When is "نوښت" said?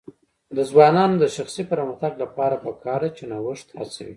3.31-3.67